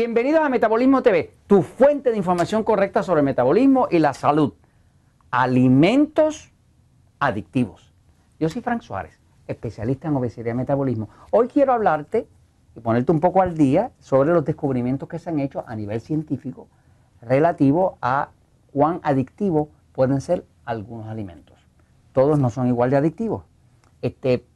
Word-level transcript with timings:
Bienvenidos 0.00 0.40
a 0.40 0.48
Metabolismo 0.48 1.02
TV, 1.02 1.34
tu 1.46 1.60
fuente 1.60 2.10
de 2.10 2.16
información 2.16 2.64
correcta 2.64 3.02
sobre 3.02 3.20
metabolismo 3.20 3.86
y 3.90 3.98
la 3.98 4.14
salud. 4.14 4.54
Alimentos 5.30 6.54
adictivos. 7.18 7.92
Yo 8.38 8.48
soy 8.48 8.62
Frank 8.62 8.80
Suárez, 8.80 9.20
especialista 9.46 10.08
en 10.08 10.16
obesidad 10.16 10.52
y 10.52 10.54
metabolismo. 10.54 11.10
Hoy 11.32 11.48
quiero 11.48 11.74
hablarte 11.74 12.26
y 12.74 12.80
ponerte 12.80 13.12
un 13.12 13.20
poco 13.20 13.42
al 13.42 13.58
día 13.58 13.90
sobre 13.98 14.32
los 14.32 14.42
descubrimientos 14.42 15.06
que 15.06 15.18
se 15.18 15.28
han 15.28 15.38
hecho 15.38 15.64
a 15.66 15.76
nivel 15.76 16.00
científico 16.00 16.66
relativo 17.20 17.98
a 18.00 18.30
cuán 18.72 19.00
adictivos 19.02 19.68
pueden 19.92 20.22
ser 20.22 20.46
algunos 20.64 21.08
alimentos. 21.08 21.58
Todos 22.14 22.38
no 22.38 22.48
son 22.48 22.68
igual 22.68 22.88
de 22.88 22.96
adictivos. 22.96 23.44
Este, 24.00 24.46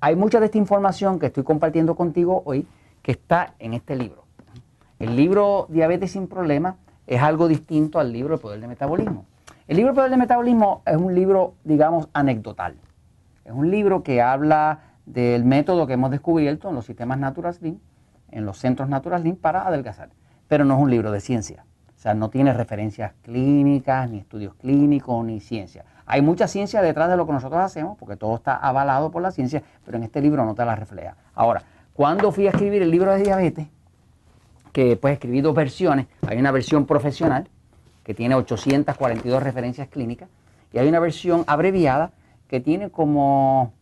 hay 0.00 0.16
mucha 0.16 0.40
de 0.40 0.46
esta 0.46 0.56
información 0.56 1.18
que 1.18 1.26
estoy 1.26 1.44
compartiendo 1.44 1.94
contigo 1.94 2.40
hoy 2.46 2.66
que 3.02 3.12
está 3.12 3.52
en 3.58 3.74
este 3.74 3.94
libro. 3.94 4.27
El 4.98 5.14
libro 5.14 5.66
Diabetes 5.68 6.10
sin 6.10 6.26
Problemas 6.26 6.74
es 7.06 7.22
algo 7.22 7.46
distinto 7.46 8.00
al 8.00 8.12
libro 8.12 8.34
El 8.34 8.40
Poder 8.40 8.58
del 8.58 8.68
Metabolismo. 8.68 9.26
El 9.68 9.76
libro 9.76 9.90
El 9.90 9.94
Poder 9.94 10.10
del 10.10 10.18
Metabolismo 10.18 10.82
es 10.84 10.96
un 10.96 11.14
libro, 11.14 11.54
digamos, 11.62 12.08
anecdotal. 12.12 12.74
Es 13.44 13.52
un 13.52 13.70
libro 13.70 14.02
que 14.02 14.20
habla 14.20 14.80
del 15.06 15.44
método 15.44 15.86
que 15.86 15.92
hemos 15.92 16.10
descubierto 16.10 16.68
en 16.68 16.74
los 16.74 16.84
sistemas 16.84 17.16
Natural 17.16 17.54
Slim, 17.54 17.78
en 18.32 18.44
los 18.44 18.58
centros 18.58 18.88
Natural 18.88 19.20
Slim 19.20 19.36
para 19.36 19.68
adelgazar. 19.68 20.10
Pero 20.48 20.64
no 20.64 20.74
es 20.74 20.82
un 20.82 20.90
libro 20.90 21.12
de 21.12 21.20
ciencia. 21.20 21.64
O 21.96 22.00
sea, 22.00 22.14
no 22.14 22.28
tiene 22.28 22.52
referencias 22.52 23.12
clínicas, 23.22 24.10
ni 24.10 24.18
estudios 24.18 24.54
clínicos, 24.54 25.24
ni 25.24 25.38
ciencia. 25.38 25.84
Hay 26.06 26.22
mucha 26.22 26.48
ciencia 26.48 26.82
detrás 26.82 27.08
de 27.08 27.16
lo 27.16 27.24
que 27.24 27.32
nosotros 27.32 27.60
hacemos, 27.60 27.96
porque 27.98 28.16
todo 28.16 28.34
está 28.34 28.56
avalado 28.56 29.12
por 29.12 29.22
la 29.22 29.30
ciencia, 29.30 29.62
pero 29.84 29.96
en 29.96 30.02
este 30.02 30.20
libro 30.20 30.44
no 30.44 30.56
te 30.56 30.64
la 30.64 30.74
refleja. 30.74 31.16
Ahora, 31.36 31.62
cuando 31.92 32.32
fui 32.32 32.48
a 32.48 32.50
escribir 32.50 32.82
el 32.82 32.90
libro 32.90 33.12
de 33.12 33.22
diabetes, 33.22 33.68
que 34.78 34.96
pues 34.96 35.14
escribí 35.14 35.40
dos 35.40 35.56
versiones. 35.56 36.06
Hay 36.28 36.38
una 36.38 36.52
versión 36.52 36.86
profesional 36.86 37.48
que 38.04 38.14
tiene 38.14 38.36
842 38.36 39.42
referencias 39.42 39.88
clínicas 39.88 40.28
y 40.72 40.78
hay 40.78 40.86
una 40.86 41.00
versión 41.00 41.42
abreviada 41.48 42.12
que 42.46 42.60
tiene 42.60 42.88
como 42.88 43.72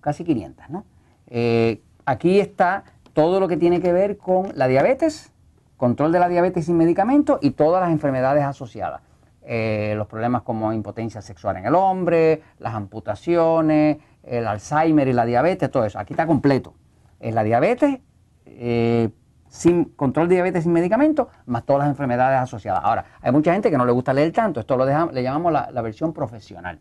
casi 0.00 0.24
500. 0.24 0.82
Eh, 1.28 1.80
aquí 2.04 2.40
está 2.40 2.82
todo 3.12 3.38
lo 3.38 3.46
que 3.46 3.58
tiene 3.58 3.80
que 3.80 3.92
ver 3.92 4.16
con 4.16 4.50
la 4.56 4.66
diabetes, 4.66 5.32
control 5.76 6.10
de 6.10 6.18
la 6.18 6.28
diabetes 6.28 6.64
sin 6.64 6.76
medicamentos 6.76 7.38
y 7.42 7.52
todas 7.52 7.80
las 7.80 7.92
enfermedades 7.92 8.42
asociadas. 8.42 9.02
Eh, 9.42 9.94
los 9.96 10.08
problemas 10.08 10.42
como 10.42 10.72
impotencia 10.72 11.22
sexual 11.22 11.58
en 11.58 11.66
el 11.66 11.76
hombre, 11.76 12.42
las 12.58 12.74
amputaciones, 12.74 13.98
el 14.24 14.48
Alzheimer 14.48 15.06
y 15.06 15.12
la 15.12 15.24
diabetes, 15.24 15.70
todo 15.70 15.84
eso. 15.84 16.00
Aquí 16.00 16.12
está 16.12 16.26
completo. 16.26 16.74
Es 17.20 17.34
la 17.34 17.44
diabetes, 17.44 18.00
eh, 18.46 19.10
sin 19.50 19.84
control 19.84 20.28
de 20.28 20.36
diabetes 20.36 20.62
sin 20.62 20.72
medicamentos, 20.72 21.26
más 21.46 21.64
todas 21.64 21.80
las 21.80 21.88
enfermedades 21.88 22.40
asociadas. 22.40 22.82
Ahora, 22.84 23.04
hay 23.20 23.32
mucha 23.32 23.52
gente 23.52 23.68
que 23.68 23.76
no 23.76 23.84
le 23.84 23.92
gusta 23.92 24.12
leer 24.12 24.32
tanto, 24.32 24.60
esto 24.60 24.76
lo 24.76 24.86
le 24.86 25.22
llamamos 25.22 25.52
la, 25.52 25.82
versión 25.82 26.12
profesional. 26.12 26.78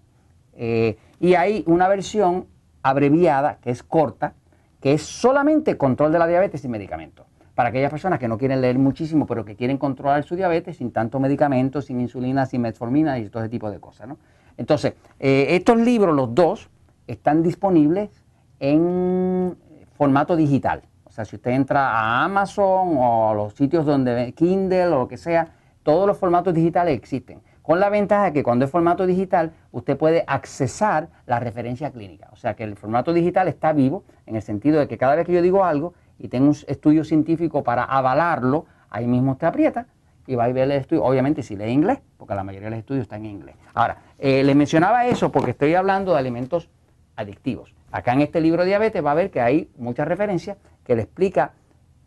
Eh, 0.53 0.97
y 1.19 1.33
hay 1.33 1.63
una 1.65 1.87
versión 1.87 2.45
abreviada, 2.83 3.57
que 3.59 3.71
es 3.71 3.81
corta, 3.81 4.33
que 4.79 4.93
es 4.93 5.01
solamente 5.01 5.77
control 5.77 6.11
de 6.11 6.19
la 6.19 6.27
diabetes 6.27 6.61
sin 6.61 6.69
medicamentos. 6.69 7.25
Para 7.55 7.69
aquellas 7.69 7.89
personas 7.89 8.19
que 8.19 8.27
no 8.27 8.37
quieren 8.37 8.61
leer 8.61 8.77
muchísimo, 8.77 9.25
pero 9.25 9.43
que 9.43 9.55
quieren 9.55 9.77
controlar 9.77 10.23
su 10.23 10.35
diabetes 10.35 10.77
sin 10.77 10.91
tanto 10.91 11.19
medicamento, 11.19 11.81
sin 11.81 11.99
insulina, 11.99 12.45
sin 12.45 12.61
metformina 12.61 13.17
y 13.17 13.27
todo 13.29 13.43
ese 13.43 13.49
tipo 13.49 13.69
de 13.71 13.79
cosas. 13.79 14.09
Entonces, 14.57 14.93
eh, 15.19 15.47
estos 15.49 15.77
libros, 15.77 16.15
los 16.15 16.33
dos, 16.35 16.69
están 17.07 17.41
disponibles 17.41 18.11
en 18.59 19.57
formato 19.97 20.35
digital 20.35 20.83
si 21.25 21.35
usted 21.35 21.51
entra 21.51 21.91
a 21.91 22.23
Amazon 22.23 22.97
o 22.97 23.29
a 23.29 23.33
los 23.33 23.53
sitios 23.53 23.85
donde 23.85 24.33
Kindle 24.33 24.87
o 24.87 24.99
lo 24.99 25.07
que 25.07 25.17
sea, 25.17 25.49
todos 25.83 26.07
los 26.07 26.17
formatos 26.17 26.53
digitales 26.53 26.95
existen. 26.95 27.41
Con 27.61 27.79
la 27.79 27.89
ventaja 27.89 28.25
de 28.25 28.33
que 28.33 28.43
cuando 28.43 28.65
es 28.65 28.71
formato 28.71 29.05
digital, 29.05 29.51
usted 29.71 29.95
puede 29.95 30.23
accesar 30.25 31.09
la 31.27 31.39
referencia 31.39 31.91
clínica. 31.91 32.27
O 32.31 32.35
sea 32.35 32.55
que 32.55 32.63
el 32.63 32.75
formato 32.75 33.13
digital 33.13 33.47
está 33.47 33.73
vivo 33.73 34.03
en 34.25 34.35
el 34.35 34.41
sentido 34.41 34.79
de 34.79 34.87
que 34.87 34.97
cada 34.97 35.15
vez 35.15 35.25
que 35.25 35.33
yo 35.33 35.41
digo 35.41 35.63
algo 35.63 35.93
y 36.17 36.29
tengo 36.29 36.47
un 36.47 36.55
estudio 36.67 37.03
científico 37.03 37.63
para 37.63 37.83
avalarlo, 37.83 38.65
ahí 38.89 39.05
mismo 39.05 39.33
usted 39.33 39.47
aprieta 39.47 39.85
y 40.25 40.35
va 40.35 40.45
a 40.45 40.47
ver 40.47 40.63
el 40.63 40.71
estudio. 40.71 41.03
Obviamente 41.03 41.43
si 41.43 41.55
lee 41.55 41.69
inglés, 41.69 41.99
porque 42.17 42.33
la 42.33 42.43
mayoría 42.43 42.67
de 42.67 42.71
los 42.71 42.79
estudios 42.79 43.03
están 43.03 43.25
en 43.25 43.31
inglés. 43.31 43.55
Ahora, 43.73 43.97
eh, 44.17 44.43
les 44.43 44.55
mencionaba 44.55 45.05
eso 45.05 45.31
porque 45.31 45.51
estoy 45.51 45.75
hablando 45.75 46.13
de 46.13 46.19
alimentos 46.19 46.69
adictivos. 47.15 47.75
Acá 47.91 48.13
en 48.13 48.21
este 48.21 48.41
libro 48.41 48.65
diabetes 48.65 49.03
va 49.03 49.11
a 49.11 49.15
ver 49.15 49.31
que 49.31 49.41
hay 49.41 49.69
muchas 49.77 50.07
referencias 50.07 50.57
que 50.89 50.95
le 50.95 51.03
explica 51.03 51.53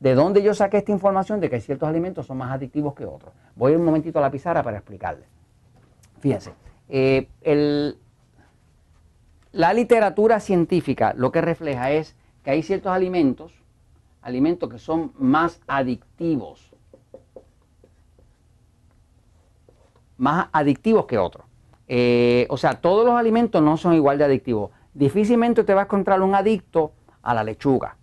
de 0.00 0.16
dónde 0.16 0.42
yo 0.42 0.54
saqué 0.54 0.78
esta 0.78 0.90
información 0.90 1.38
de 1.38 1.48
que 1.48 1.60
ciertos 1.60 1.88
alimentos 1.88 2.26
son 2.26 2.38
más 2.38 2.50
adictivos 2.50 2.94
que 2.94 3.06
otros. 3.06 3.32
Voy 3.54 3.76
un 3.76 3.84
momentito 3.84 4.18
a 4.18 4.22
la 4.22 4.30
pizarra 4.32 4.60
para 4.64 4.78
explicarle. 4.78 5.24
Fíjense, 6.18 6.52
eh, 6.88 7.28
la 9.52 9.72
literatura 9.72 10.40
científica 10.40 11.14
lo 11.16 11.30
que 11.30 11.40
refleja 11.40 11.92
es 11.92 12.16
que 12.42 12.50
hay 12.50 12.64
ciertos 12.64 12.90
alimentos, 12.90 13.52
alimentos 14.20 14.68
que 14.68 14.80
son 14.80 15.12
más 15.16 15.60
adictivos, 15.68 16.74
más 20.16 20.48
adictivos 20.50 21.06
que 21.06 21.18
otros. 21.18 21.46
Eh, 21.86 22.48
o 22.50 22.56
sea, 22.56 22.80
todos 22.80 23.06
los 23.06 23.14
alimentos 23.14 23.62
no 23.62 23.76
son 23.76 23.94
igual 23.94 24.18
de 24.18 24.24
adictivos. 24.24 24.72
Difícilmente 24.92 25.62
te 25.62 25.72
vas 25.72 25.82
a 25.82 25.84
encontrar 25.84 26.20
un 26.20 26.34
adicto 26.34 26.90
a 27.22 27.32
la 27.32 27.44
lechuga, 27.44 27.96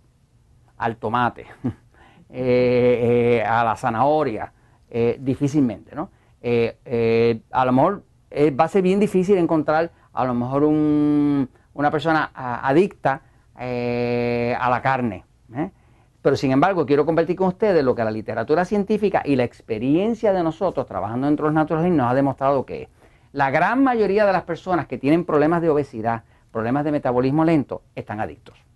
al 0.80 0.96
tomate, 0.96 1.46
eh, 2.30 3.38
eh, 3.40 3.44
a 3.46 3.62
la 3.62 3.76
zanahoria, 3.76 4.52
eh, 4.88 5.18
difícilmente, 5.20 5.94
¿no? 5.94 6.10
a 6.42 7.64
lo 7.66 7.72
mejor 7.72 8.02
va 8.58 8.64
a 8.64 8.68
ser 8.68 8.80
bien 8.80 8.98
difícil 8.98 9.36
encontrar 9.36 9.90
a 10.14 10.24
lo 10.24 10.32
mejor 10.32 10.64
una 10.64 11.90
persona 11.90 12.30
adicta 12.34 13.20
a 13.54 14.70
la 14.70 14.80
carne. 14.82 15.24
Pero 16.22 16.36
sin 16.36 16.50
embargo, 16.50 16.86
quiero 16.86 17.04
compartir 17.04 17.36
con 17.36 17.48
ustedes 17.48 17.84
lo 17.84 17.94
que 17.94 18.04
la 18.04 18.10
literatura 18.10 18.64
científica 18.64 19.22
y 19.22 19.36
la 19.36 19.44
experiencia 19.44 20.32
de 20.32 20.42
nosotros 20.42 20.86
trabajando 20.86 21.26
dentro 21.26 21.44
de 21.44 21.48
los 21.50 21.54
naturales 21.54 21.92
nos 21.92 22.10
ha 22.10 22.14
demostrado 22.14 22.64
que 22.64 22.88
la 23.32 23.50
gran 23.50 23.84
mayoría 23.84 24.24
de 24.24 24.32
las 24.32 24.44
personas 24.44 24.86
que 24.86 24.96
tienen 24.96 25.26
problemas 25.26 25.60
de 25.60 25.68
obesidad, 25.68 26.24
problemas 26.50 26.84
de 26.84 26.92
metabolismo 26.92 27.44
lento, 27.44 27.82
están 27.94 28.18
adictos. 28.20 28.69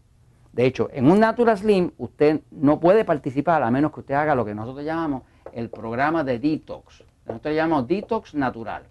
De 0.54 0.66
hecho, 0.66 0.88
en 0.92 1.10
un 1.10 1.18
Natural 1.18 1.58
Slim 1.58 1.90
usted 1.98 2.40
no 2.52 2.78
puede 2.78 3.04
participar 3.04 3.64
a 3.64 3.72
menos 3.72 3.90
que 3.90 4.00
usted 4.00 4.14
haga 4.14 4.36
lo 4.36 4.44
que 4.44 4.54
nosotros 4.54 4.84
llamamos 4.84 5.24
el 5.52 5.68
programa 5.68 6.22
de 6.22 6.38
detox. 6.38 7.02
Nosotros 7.26 7.56
llamamos 7.56 7.88
detox 7.88 8.36
natural. 8.36 8.84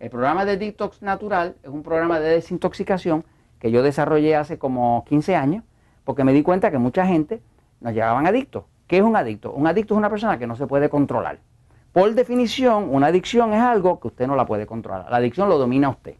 El 0.00 0.08
programa 0.08 0.46
de 0.46 0.56
detox 0.56 1.02
natural 1.02 1.56
es 1.62 1.68
un 1.68 1.82
programa 1.82 2.18
de 2.18 2.30
desintoxicación 2.30 3.26
que 3.58 3.70
yo 3.70 3.82
desarrollé 3.82 4.36
hace 4.36 4.58
como 4.58 5.04
15 5.06 5.36
años 5.36 5.64
porque 6.02 6.24
me 6.24 6.32
di 6.32 6.42
cuenta 6.42 6.70
que 6.70 6.78
mucha 6.78 7.06
gente 7.06 7.42
nos 7.82 7.92
llegaban 7.92 8.26
adictos. 8.26 8.64
¿Qué 8.86 8.96
es 8.96 9.02
un 9.02 9.16
adicto? 9.16 9.52
Un 9.52 9.66
adicto 9.66 9.92
es 9.92 9.98
una 9.98 10.08
persona 10.08 10.38
que 10.38 10.46
no 10.46 10.56
se 10.56 10.66
puede 10.66 10.88
controlar. 10.88 11.40
Por 11.92 12.14
definición, 12.14 12.88
una 12.90 13.08
adicción 13.08 13.52
es 13.52 13.60
algo 13.60 14.00
que 14.00 14.08
usted 14.08 14.26
no 14.26 14.34
la 14.34 14.46
puede 14.46 14.64
controlar. 14.64 15.10
La 15.10 15.18
adicción 15.18 15.50
lo 15.50 15.58
domina 15.58 15.90
usted. 15.90 16.14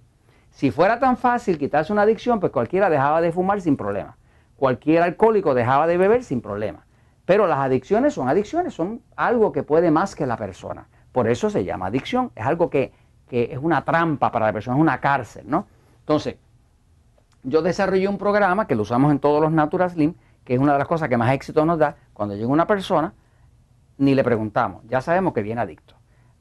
Si 0.50 0.70
fuera 0.70 0.98
tan 0.98 1.16
fácil 1.16 1.56
quitarse 1.56 1.94
una 1.94 2.02
adicción, 2.02 2.40
pues 2.40 2.52
cualquiera 2.52 2.90
dejaba 2.90 3.22
de 3.22 3.32
fumar 3.32 3.62
sin 3.62 3.78
problema 3.78 4.18
cualquier 4.56 5.02
alcohólico 5.02 5.54
dejaba 5.54 5.86
de 5.86 5.96
beber 5.96 6.24
sin 6.24 6.40
problema. 6.40 6.86
Pero 7.24 7.46
las 7.46 7.58
adicciones 7.58 8.14
son 8.14 8.28
adicciones, 8.28 8.74
son 8.74 9.02
algo 9.16 9.52
que 9.52 9.62
puede 9.62 9.90
más 9.90 10.14
que 10.14 10.26
la 10.26 10.36
persona. 10.36 10.88
Por 11.12 11.28
eso 11.28 11.50
se 11.50 11.64
llama 11.64 11.86
adicción. 11.86 12.30
Es 12.34 12.46
algo 12.46 12.70
que, 12.70 12.92
es 13.30 13.58
una 13.60 13.84
trampa 13.84 14.30
para 14.30 14.46
la 14.46 14.52
persona, 14.52 14.76
es 14.76 14.80
una 14.80 15.00
cárcel, 15.00 15.44
¿no? 15.48 15.66
Entonces, 16.00 16.36
yo 17.42 17.62
desarrollé 17.62 18.06
un 18.08 18.18
programa 18.18 18.66
que 18.66 18.76
lo 18.76 18.82
usamos 18.82 19.10
en 19.10 19.18
todos 19.18 19.40
los 19.40 19.50
Natural 19.50 19.90
Slim, 19.90 20.14
que 20.44 20.54
es 20.54 20.60
una 20.60 20.72
de 20.72 20.78
las 20.78 20.86
cosas 20.86 21.08
que 21.08 21.16
más 21.16 21.32
éxito 21.32 21.64
nos 21.66 21.78
da. 21.78 21.96
Cuando 22.12 22.36
llega 22.36 22.48
una 22.48 22.66
persona, 22.66 23.12
ni 23.98 24.14
le 24.14 24.22
preguntamos, 24.22 24.82
ya 24.88 25.00
sabemos 25.00 25.32
que 25.32 25.42
viene 25.42 25.60
adicto. 25.60 25.94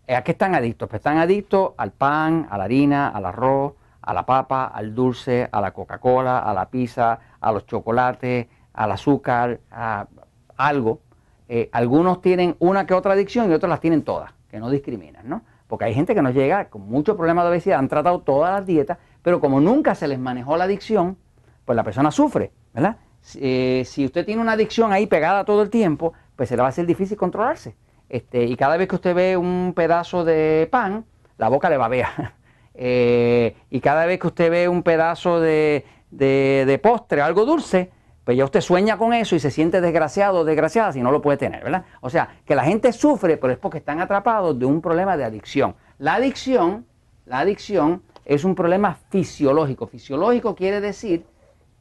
¿A 0.07 0.21
qué 0.21 0.33
están 0.33 0.53
adictos? 0.53 0.87
Pues 0.87 0.99
están 0.99 1.17
adictos 1.17 1.71
al 1.77 1.91
pan, 1.91 2.47
a 2.51 2.57
la 2.59 2.65
harina, 2.65 3.09
al 3.09 3.25
arroz, 3.25 3.73
a 4.05 4.13
la 4.13 4.25
papa, 4.25 4.65
al 4.67 4.93
dulce, 4.93 5.49
a 5.51 5.59
la 5.59 5.71
Coca-Cola, 5.71 6.39
a 6.39 6.53
la 6.53 6.69
pizza, 6.69 7.19
a 7.41 7.51
los 7.51 7.65
chocolates, 7.65 8.47
al 8.73 8.91
azúcar, 8.91 9.59
a 9.71 10.07
algo. 10.55 11.01
Eh, 11.49 11.69
algunos 11.71 12.21
tienen 12.21 12.55
una 12.59 12.85
que 12.85 12.93
otra 12.93 13.13
adicción 13.13 13.49
y 13.49 13.53
otros 13.53 13.69
las 13.69 13.79
tienen 13.79 14.03
todas, 14.03 14.31
que 14.49 14.59
no 14.59 14.69
discriminan, 14.69 15.27
¿no? 15.27 15.43
Porque 15.67 15.85
hay 15.85 15.93
gente 15.93 16.13
que 16.13 16.21
nos 16.21 16.33
llega 16.33 16.69
con 16.69 16.87
muchos 16.87 17.15
problemas 17.15 17.45
de 17.45 17.49
obesidad, 17.49 17.79
han 17.79 17.87
tratado 17.87 18.21
todas 18.21 18.53
las 18.53 18.65
dietas, 18.65 18.97
pero 19.21 19.39
como 19.39 19.59
nunca 19.59 19.95
se 19.95 20.07
les 20.07 20.19
manejó 20.19 20.55
la 20.57 20.65
adicción, 20.65 21.17
pues 21.65 21.75
la 21.75 21.83
persona 21.83 22.11
sufre, 22.11 22.51
¿verdad? 22.73 22.97
Eh, 23.35 23.83
si 23.85 24.05
usted 24.05 24.25
tiene 24.25 24.41
una 24.41 24.51
adicción 24.51 24.93
ahí 24.93 25.07
pegada 25.07 25.45
todo 25.45 25.63
el 25.63 25.71
tiempo, 25.71 26.13
pues 26.35 26.49
se 26.49 26.55
le 26.55 26.61
va 26.61 26.67
a 26.67 26.71
ser 26.71 26.85
difícil 26.85 27.17
controlarse. 27.17 27.75
Este, 28.07 28.43
y 28.43 28.55
cada 28.55 28.77
vez 28.77 28.87
que 28.87 28.95
usted 28.95 29.15
ve 29.15 29.35
un 29.35 29.73
pedazo 29.75 30.23
de 30.23 30.67
pan, 30.71 31.05
la 31.37 31.49
boca 31.49 31.69
le 31.69 31.77
babea. 31.77 32.35
Eh, 32.77 33.55
y 33.69 33.79
cada 33.79 34.05
vez 34.05 34.19
que 34.19 34.27
usted 34.27 34.51
ve 34.51 34.67
un 34.67 34.83
pedazo 34.83 35.39
de, 35.39 35.85
de, 36.11 36.79
postre, 36.81 37.21
algo 37.21 37.45
dulce, 37.45 37.91
pues 38.23 38.37
ya 38.37 38.43
usted 38.43 38.61
sueña 38.61 38.97
con 38.97 39.13
eso 39.13 39.35
y 39.35 39.39
se 39.39 39.51
siente 39.51 39.81
desgraciado 39.81 40.39
o 40.39 40.45
desgraciada 40.45 40.91
si 40.91 41.01
no 41.01 41.11
lo 41.11 41.21
puede 41.21 41.37
tener, 41.37 41.63
¿verdad? 41.63 41.85
O 42.01 42.09
sea, 42.09 42.37
que 42.45 42.55
la 42.55 42.63
gente 42.63 42.91
sufre, 42.91 43.37
pero 43.37 43.53
es 43.53 43.59
porque 43.59 43.77
están 43.77 44.01
atrapados 44.01 44.57
de 44.57 44.65
un 44.65 44.81
problema 44.81 45.15
de 45.15 45.23
adicción. 45.23 45.75
La 45.99 46.15
adicción, 46.15 46.85
la 47.25 47.39
adicción 47.39 48.03
es 48.25 48.43
un 48.43 48.55
problema 48.55 48.97
fisiológico. 49.09 49.87
Fisiológico 49.87 50.55
quiere 50.55 50.81
decir 50.81 51.25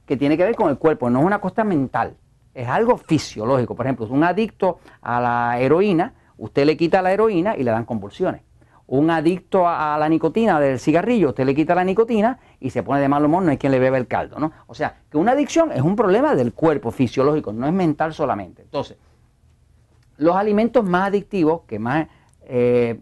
que 0.06 0.16
tiene 0.16 0.36
que 0.36 0.44
ver 0.44 0.54
con 0.54 0.68
el 0.68 0.78
cuerpo, 0.78 1.08
no 1.10 1.20
es 1.20 1.24
una 1.24 1.40
cosa 1.40 1.64
mental, 1.64 2.14
es 2.52 2.68
algo 2.68 2.98
fisiológico. 2.98 3.74
Por 3.74 3.86
ejemplo, 3.86 4.06
un 4.10 4.22
adicto 4.22 4.78
a 5.00 5.20
la 5.20 5.58
heroína, 5.58 6.12
usted 6.36 6.66
le 6.66 6.76
quita 6.76 7.02
la 7.02 7.12
heroína 7.12 7.56
y 7.56 7.64
le 7.64 7.70
dan 7.70 7.84
convulsiones 7.84 8.42
un 8.86 9.10
adicto 9.10 9.66
a, 9.66 9.96
la 9.98 10.08
nicotina 10.08 10.60
del 10.60 10.78
cigarrillo, 10.78 11.30
usted 11.30 11.44
le 11.44 11.54
quita 11.54 11.74
la 11.74 11.84
nicotina 11.84 12.38
y 12.60 12.70
se 12.70 12.82
pone 12.82 13.00
de 13.00 13.08
mal 13.08 13.24
humor, 13.24 13.42
no 13.42 13.50
hay 13.50 13.56
quien 13.56 13.72
le 13.72 13.78
bebe 13.78 13.96
el 13.96 14.06
caldo, 14.06 14.38
¿no? 14.38 14.52
O 14.66 14.74
sea, 14.74 15.00
que 15.10 15.16
una 15.16 15.32
adicción 15.32 15.72
es 15.72 15.80
un 15.80 15.96
problema 15.96 16.34
del 16.34 16.52
cuerpo 16.52 16.90
fisiológico, 16.90 17.52
no 17.52 17.66
es 17.66 17.72
mental 17.72 18.12
solamente. 18.12 18.62
Entonces, 18.62 18.98
los 20.18 20.36
alimentos 20.36 20.84
más 20.84 21.08
adictivos, 21.08 21.62
que 21.66 21.78
más 21.78 22.08
eh, 22.42 23.00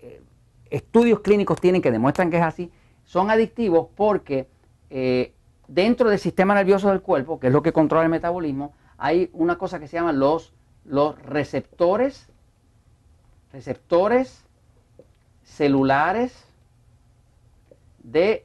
eh, 0.00 0.22
estudios 0.68 1.20
clínicos 1.20 1.60
tienen 1.60 1.80
que 1.80 1.90
demuestran 1.90 2.30
que 2.30 2.36
es 2.36 2.42
así, 2.42 2.70
son 3.04 3.30
adictivos 3.30 3.88
porque 3.96 4.48
eh, 4.90 5.32
dentro 5.66 6.10
del 6.10 6.18
sistema 6.18 6.54
nervioso 6.54 6.90
del 6.90 7.00
cuerpo, 7.00 7.40
que 7.40 7.46
es 7.46 7.52
lo 7.52 7.62
que 7.62 7.72
controla 7.72 8.04
el 8.04 8.10
metabolismo, 8.10 8.74
hay 8.98 9.30
una 9.32 9.56
cosa 9.56 9.80
que 9.80 9.88
se 9.88 9.96
llama 9.96 10.12
los, 10.12 10.52
los 10.84 11.20
receptores, 11.22 12.28
receptores 13.50 14.44
celulares 15.50 16.46
de 18.02 18.44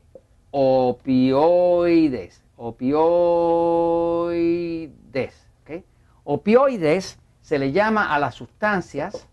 opioides. 0.52 2.42
Opioides. 2.58 3.06
Opioides 6.28 7.20
se 7.42 7.60
le 7.60 7.72
llama 7.72 8.14
a 8.14 8.20
las 8.20 8.34
sustancias 8.34 9.28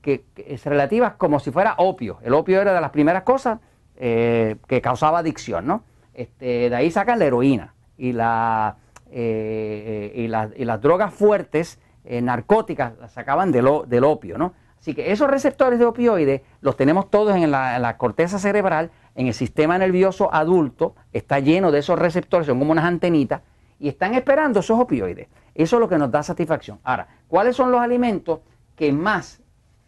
que, 0.00 0.24
es 0.36 0.64
relativas 0.64 1.14
como 1.14 1.40
si 1.40 1.50
fuera 1.50 1.74
opio. 1.78 2.18
El 2.22 2.32
opio 2.34 2.60
era 2.60 2.72
de 2.72 2.80
las 2.80 2.90
primeras 2.90 3.24
cosas 3.24 3.58
eh, 3.96 4.56
que 4.68 4.80
causaba 4.80 5.18
adicción, 5.18 5.66
¿no? 5.66 5.82
Este, 6.14 6.70
de 6.70 6.76
ahí 6.76 6.90
sacan 6.92 7.18
la 7.18 7.24
heroína 7.24 7.74
y, 7.96 8.12
la, 8.12 8.76
eh, 9.10 10.12
y, 10.14 10.28
las 10.28 10.80
drogas 10.80 11.12
fuertes, 11.12 11.80
eh, 12.04 12.22
narcóticas, 12.22 12.96
las 12.98 13.12
sacaban 13.12 13.50
del, 13.50 13.68
del 13.88 14.04
opio, 14.04 14.38
¿no? 14.38 14.54
Así 14.80 14.94
que 14.94 15.12
esos 15.12 15.28
receptores 15.28 15.78
de 15.78 15.84
opioides 15.84 16.42
los 16.60 16.76
tenemos 16.76 17.10
todos 17.10 17.34
en 17.36 17.50
la, 17.50 17.96
corteza 17.98 18.38
cerebral, 18.38 18.90
en 19.14 19.26
el 19.26 19.34
sistema 19.34 19.76
nervioso 19.76 20.32
adulto, 20.32 20.94
está 21.12 21.40
lleno 21.40 21.72
de 21.72 21.80
esos 21.80 21.98
receptores, 21.98 22.46
son 22.46 22.58
como 22.58 22.72
unas 22.72 22.84
antenitas, 22.84 23.42
y 23.80 23.88
están 23.88 24.14
esperando 24.14 24.60
esos 24.60 24.78
opioides. 24.78 25.28
Eso 25.54 25.76
es 25.76 25.80
lo 25.80 25.88
que 25.88 25.98
nos 25.98 26.10
da 26.10 26.22
satisfacción. 26.22 26.78
Ahora, 26.84 27.08
¿cuáles 27.26 27.56
son 27.56 27.72
los 27.72 27.80
alimentos 27.80 28.40
que 28.76 28.92
más 28.92 29.40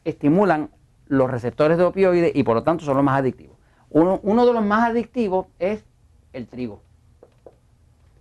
estimulan 0.04 0.70
los 1.06 1.30
receptores 1.30 1.78
de 1.78 1.84
opioides 1.84 2.32
y 2.34 2.42
por 2.42 2.56
lo 2.56 2.62
tanto 2.62 2.84
son 2.84 2.96
los 2.96 3.04
más 3.04 3.18
adictivos? 3.18 3.56
Uno, 3.90 4.20
uno 4.22 4.46
de 4.46 4.52
los 4.52 4.64
más 4.64 4.90
adictivos 4.90 5.46
es 5.58 5.84
el 6.32 6.46
trigo. 6.46 6.82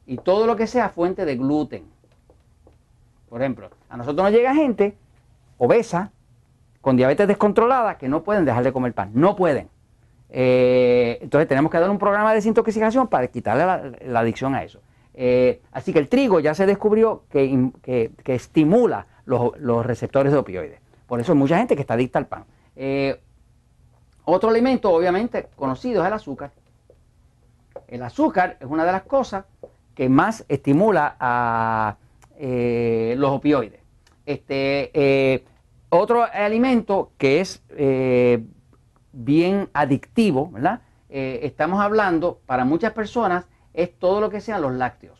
Y 0.05 0.17
todo 0.17 0.47
lo 0.47 0.55
que 0.55 0.67
sea 0.67 0.89
fuente 0.89 1.25
de 1.25 1.35
gluten. 1.35 1.85
Por 3.29 3.41
ejemplo, 3.41 3.69
a 3.89 3.97
nosotros 3.97 4.23
nos 4.23 4.31
llega 4.31 4.53
gente 4.55 4.97
obesa 5.57 6.11
con 6.81 6.95
diabetes 6.95 7.27
descontrolada 7.27 7.97
que 7.97 8.07
no 8.07 8.23
pueden 8.23 8.45
dejar 8.45 8.63
de 8.63 8.71
comer 8.71 8.93
pan, 8.93 9.11
no 9.13 9.35
pueden. 9.35 9.69
Eh, 10.29 11.17
entonces 11.21 11.47
tenemos 11.47 11.71
que 11.71 11.79
dar 11.79 11.89
un 11.89 11.97
programa 11.97 12.29
de 12.29 12.35
desintoxicación 12.35 13.07
para 13.07 13.27
quitarle 13.27 13.97
la, 14.07 14.19
adicción 14.19 14.55
a 14.55 14.63
eso. 14.63 14.79
Eh, 15.13 15.61
así 15.71 15.91
que 15.91 15.99
el 15.99 16.07
trigo 16.07 16.39
ya 16.39 16.53
se 16.53 16.65
descubrió 16.65 17.23
que, 17.31 18.11
estimula 18.25 19.07
los, 19.25 19.85
receptores 19.85 20.31
de 20.31 20.37
opioides. 20.37 20.79
Por 21.07 21.19
eso 21.19 21.31
hay 21.31 21.37
mucha 21.37 21.57
gente 21.57 21.75
que 21.75 21.81
está 21.81 21.95
adicta 21.95 22.19
al 22.19 22.27
pan. 22.27 22.45
Eh, 22.75 23.19
otro 24.25 24.49
alimento, 24.49 24.91
obviamente, 24.91 25.47
conocido 25.55 26.03
es 26.03 26.07
el 26.07 26.13
azúcar. 26.13 26.51
El 27.87 28.03
azúcar 28.03 28.57
es 28.59 28.67
una 28.67 28.85
de 28.85 28.91
las 28.91 29.01
cosas 29.03 29.45
que 29.95 30.07
más 30.07 30.45
estimula 30.47 31.15
a 31.19 31.97
los 32.39 33.31
opioides. 33.31 33.81
Este, 34.25 35.43
otro 35.89 36.25
alimento 36.31 37.11
que 37.17 37.41
es 37.41 37.63
eh, 37.69 38.43
bien 39.11 39.69
adictivo, 39.73 40.49
¿verdad? 40.51 40.81
Eh, 41.09 41.39
estamos 41.43 41.81
hablando, 41.81 42.39
para 42.45 42.65
muchas 42.65 42.93
personas, 42.93 43.47
es 43.73 43.97
todo 43.97 44.21
lo 44.21 44.29
que 44.29 44.41
sean 44.41 44.61
los 44.61 44.73
lácteos. 44.73 45.17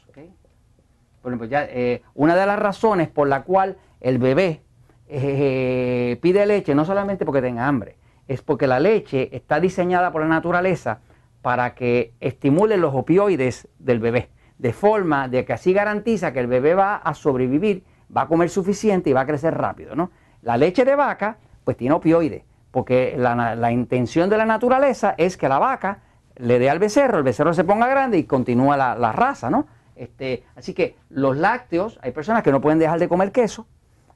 Por 1.21 1.33
ejemplo, 1.33 1.49
eh, 1.51 2.01
una 2.13 2.33
de 2.33 2.45
las 2.45 2.57
razones 2.57 3.09
por 3.09 3.27
la 3.27 3.43
cual 3.43 3.75
el 3.99 4.19
bebé 4.19 4.61
pide 5.05 6.45
leche, 6.45 6.73
no 6.73 6.85
solamente 6.85 7.25
porque 7.25 7.41
tenga 7.41 7.67
hambre, 7.67 7.97
es 8.29 8.41
porque 8.41 8.67
la 8.67 8.79
leche 8.79 9.35
está 9.35 9.59
diseñada 9.59 10.13
por 10.13 10.21
la 10.21 10.29
naturaleza 10.29 11.01
para 11.41 11.75
que 11.75 12.13
estimule 12.21 12.77
los 12.77 12.95
opioides 12.95 13.67
del 13.79 13.99
bebé, 13.99 14.29
de 14.59 14.71
forma 14.71 15.27
de 15.27 15.43
que 15.43 15.51
así 15.51 15.73
garantiza 15.73 16.31
que 16.31 16.39
el 16.39 16.47
bebé 16.47 16.73
va 16.73 16.95
a 16.95 17.13
sobrevivir, 17.13 17.83
va 18.15 18.21
a 18.21 18.27
comer 18.27 18.49
suficiente 18.49 19.09
y 19.09 19.13
va 19.13 19.21
a 19.21 19.25
crecer 19.25 19.55
rápido, 19.55 19.95
¿no? 19.95 20.11
La 20.41 20.57
leche 20.57 20.85
de 20.85 20.95
vaca, 20.95 21.37
pues 21.63 21.77
tiene 21.77 21.95
opioides, 21.95 22.43
porque 22.71 23.15
la, 23.17 23.71
intención 23.71 24.29
de 24.29 24.37
la 24.37 24.45
naturaleza 24.45 25.15
es 25.17 25.37
que 25.37 25.49
la 25.49 25.59
vaca 25.59 25.99
le 26.35 26.59
dé 26.59 26.69
al 26.69 26.79
becerro, 26.79 27.17
el 27.17 27.23
becerro 27.23 27.53
se 27.53 27.63
ponga 27.63 27.87
grande 27.87 28.17
y 28.17 28.23
continúa 28.23 28.77
la, 28.77 29.11
raza, 29.11 29.49
¿no? 29.49 29.67
Este, 29.95 30.43
así 30.55 30.73
que 30.73 30.95
los 31.09 31.35
lácteos, 31.35 31.99
hay 32.01 32.11
personas 32.11 32.41
que 32.41 32.51
no 32.51 32.61
pueden 32.61 32.79
dejar 32.79 32.99
de 32.99 33.09
comer 33.09 33.31
queso, 33.33 33.67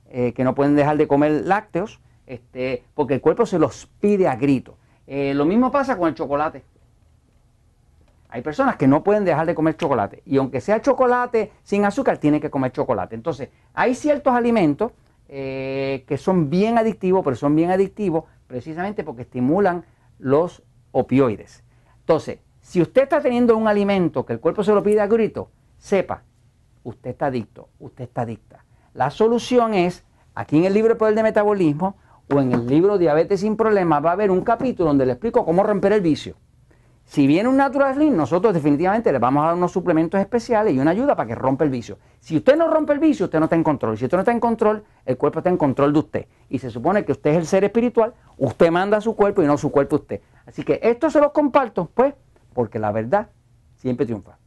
eh, 0.10 0.34
que 0.34 0.46
no 0.46 0.56
pueden 0.56 0.76
dejar 0.76 0.96
de 0.96 1.08
comer 1.08 1.44
lácteos, 1.46 2.00
este, 2.26 2.86
porque 2.94 3.16
el 3.16 3.22
cuerpo 3.22 3.46
se 3.46 3.60
los 3.60 3.88
pide 4.00 4.28
a 4.28 4.36
grito. 4.36 4.78
Eh, 5.08 5.34
lo 5.34 5.44
mismo 5.44 5.72
pasa 5.72 5.98
con 5.98 6.08
el 6.08 6.16
chocolate. 6.16 6.64
Hay 8.30 8.42
personas 8.42 8.78
que 8.78 8.88
no 8.88 9.04
pueden 9.04 9.26
dejar 9.26 9.46
de 9.46 9.54
comer 9.54 9.76
chocolate 9.76 10.24
y 10.26 10.38
aunque 10.38 10.60
sea 10.60 10.82
chocolate 10.82 11.52
sin 11.62 11.86
azúcar, 11.86 12.18
tienen 12.18 12.40
que 12.42 12.50
comer 12.50 12.72
chocolate. 12.72 13.14
Entonces, 13.14 13.50
hay 13.74 13.94
ciertos 13.94 14.34
alimentos 14.34 14.92
eh, 15.36 16.06
que 16.08 16.20
son 16.20 16.52
bien 16.52 16.78
adictivos, 16.78 17.24
pero 17.24 17.36
son 17.36 17.56
bien 17.56 17.72
adictivos 17.72 18.26
precisamente 18.46 19.04
porque 19.04 19.24
estimulan 19.24 19.84
los 20.20 20.62
opioides. 20.92 21.64
Entonces, 22.02 22.38
si 22.62 22.84
usted 22.84 23.02
está 23.02 23.20
teniendo 23.20 23.58
un 23.58 23.68
alimento 23.68 24.28
que 24.28 24.34
el 24.34 24.40
cuerpo 24.40 24.64
se 24.64 24.76
lo 24.76 24.84
pide 24.84 25.02
a 25.02 25.08
grito, 25.08 25.50
sepa, 25.80 26.22
usted 26.84 27.10
está 27.10 27.26
adicto, 27.26 27.70
usted 27.80 28.04
está 28.04 28.22
adicta. 28.22 28.64
La 28.94 29.10
solución 29.10 29.74
es, 29.74 30.06
aquí 30.36 30.60
en 30.60 30.66
el 30.66 30.74
libro 30.76 31.00
Poder 31.00 31.16
de 31.16 31.24
Metabolismo 31.24 31.98
o 32.32 32.40
en 32.40 32.52
el 32.52 32.68
libro 32.68 33.00
Diabetes 33.00 33.40
sin 33.40 33.58
Problemas, 33.58 34.06
va 34.06 34.12
a 34.12 34.14
haber 34.14 34.30
un 34.30 34.42
capítulo 34.42 34.90
donde 34.90 35.08
le 35.08 35.14
explico 35.14 35.46
cómo 35.46 35.64
romper 35.64 35.94
el 35.94 36.02
vicio. 36.02 36.36
Si 37.06 37.28
viene 37.28 37.48
un 37.50 37.58
Natural 37.58 37.94
Slim, 37.94 38.16
nosotros 38.16 38.54
definitivamente 38.54 39.12
le 39.12 39.20
vamos 39.20 39.44
a 39.44 39.48
dar 39.48 39.56
unos 39.56 39.72
suplementos 39.72 40.20
especiales 40.20 40.74
y 40.74 40.80
una 40.80 40.92
ayuda 40.92 41.16
para 41.16 41.28
que 41.28 41.36
rompa 41.36 41.64
el 41.64 41.70
vicio. 41.70 42.00
Si 42.20 42.38
usted 42.38 42.56
no 42.56 42.68
rompe 42.70 42.94
el 42.94 43.00
vicio, 43.00 43.26
usted 43.26 43.40
no 43.40 43.46
está 43.46 43.56
en 43.56 43.64
control. 43.64 43.98
Si 43.98 44.06
usted 44.06 44.18
no 44.18 44.22
está 44.22 44.32
en 44.32 44.40
control, 44.40 44.84
el 45.06 45.18
cuerpo 45.18 45.40
está 45.40 45.50
en 45.50 45.58
control 45.58 45.94
de 45.94 46.00
usted. 46.00 46.28
Y 46.50 46.60
se 46.60 46.70
supone 46.70 47.06
que 47.06 47.12
usted 47.12 47.32
es 47.32 47.38
el 47.38 47.46
ser 47.46 47.64
espiritual, 47.66 48.14
usted 48.38 48.72
manda 48.72 48.98
a 48.98 49.02
su 49.02 49.16
cuerpo 49.16 49.44
y 49.44 49.46
no 49.46 49.58
su 49.58 49.70
cuerpo 49.70 49.98
a 49.98 50.00
usted. 50.00 50.22
Así 50.46 50.64
que 50.64 50.80
esto 50.82 51.10
se 51.10 51.20
lo 51.20 51.32
comparto, 51.34 51.90
pues, 51.94 52.16
porque 52.54 52.80
la 52.80 52.92
verdad 52.92 53.30
siempre 53.76 54.06
triunfa. 54.06 54.38